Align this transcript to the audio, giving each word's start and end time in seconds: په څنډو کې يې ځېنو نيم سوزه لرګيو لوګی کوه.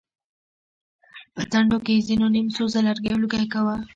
په 1.35 1.41
څنډو 1.51 1.77
کې 1.85 1.93
يې 1.95 2.03
ځېنو 2.07 2.27
نيم 2.35 2.47
سوزه 2.57 2.79
لرګيو 2.87 3.21
لوګی 3.23 3.45
کوه. 3.53 3.75